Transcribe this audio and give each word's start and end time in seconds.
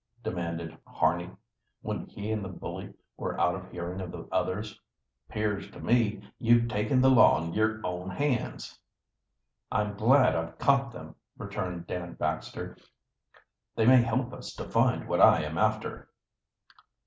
demanded 0.23 0.75
Harney, 0.87 1.29
when 1.83 2.07
he 2.07 2.31
and 2.31 2.43
the 2.43 2.49
bully 2.49 2.91
were 3.17 3.39
out 3.39 3.53
of 3.53 3.69
hearing 3.69 4.01
of 4.01 4.11
the 4.11 4.27
others, 4.31 4.81
"'Pears 5.29 5.69
to 5.69 5.79
me 5.79 6.23
you've 6.39 6.67
taken 6.67 7.01
the 7.01 7.09
law 7.11 7.39
in 7.39 7.53
yer 7.53 7.79
own 7.83 8.09
hands." 8.09 8.79
"I'm 9.71 9.93
glad 9.95 10.35
I've 10.35 10.57
caught 10.57 10.91
them," 10.91 11.13
returned 11.37 11.85
Dan 11.85 12.13
Baxter. 12.13 12.77
"They 13.75 13.85
may 13.85 14.01
help 14.01 14.33
us 14.33 14.55
to 14.55 14.63
find 14.63 15.07
what 15.07 15.21
I 15.21 15.43
am 15.43 15.59
after." 15.59 16.09